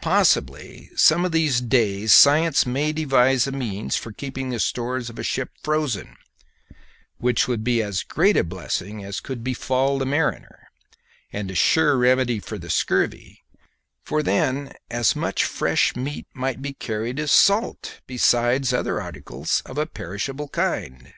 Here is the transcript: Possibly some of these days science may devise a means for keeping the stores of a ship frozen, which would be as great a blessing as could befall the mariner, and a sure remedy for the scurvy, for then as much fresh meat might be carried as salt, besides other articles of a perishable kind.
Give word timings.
Possibly 0.00 0.90
some 0.94 1.24
of 1.24 1.32
these 1.32 1.60
days 1.60 2.12
science 2.12 2.66
may 2.66 2.92
devise 2.92 3.48
a 3.48 3.50
means 3.50 3.96
for 3.96 4.12
keeping 4.12 4.50
the 4.50 4.60
stores 4.60 5.10
of 5.10 5.18
a 5.18 5.24
ship 5.24 5.50
frozen, 5.64 6.14
which 7.18 7.48
would 7.48 7.64
be 7.64 7.82
as 7.82 8.04
great 8.04 8.36
a 8.36 8.44
blessing 8.44 9.02
as 9.02 9.18
could 9.18 9.42
befall 9.42 9.98
the 9.98 10.06
mariner, 10.06 10.68
and 11.32 11.50
a 11.50 11.54
sure 11.56 11.96
remedy 11.98 12.38
for 12.38 12.58
the 12.58 12.70
scurvy, 12.70 13.42
for 14.04 14.22
then 14.22 14.72
as 14.88 15.16
much 15.16 15.42
fresh 15.42 15.96
meat 15.96 16.28
might 16.32 16.62
be 16.62 16.72
carried 16.72 17.18
as 17.18 17.32
salt, 17.32 18.02
besides 18.06 18.72
other 18.72 19.00
articles 19.02 19.62
of 19.66 19.78
a 19.78 19.86
perishable 19.86 20.48
kind. 20.48 21.12